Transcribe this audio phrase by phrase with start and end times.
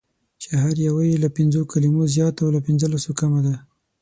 [0.41, 3.55] چې هره یوه یې له پنځو کلمو زیاته او له پنځلسو کلمو کمه ده: